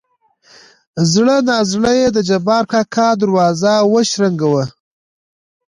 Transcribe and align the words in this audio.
زړه 1.11 1.35
نازړه 1.49 1.91
يې 1.99 2.07
د 2.15 2.17
جبار 2.29 2.63
کاکا 2.71 3.07
دروازه 3.21 3.73
وشرنګه 3.93 4.47
وه. 4.53 4.65